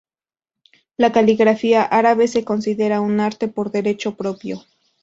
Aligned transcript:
La 0.97 1.11
caligrafía 1.11 1.83
árabe 1.83 2.27
se 2.27 2.43
considera 2.43 3.01
un 3.01 3.19
arte 3.19 3.47
por 3.47 3.69
derecho 3.71 4.15
propio. 4.15 4.63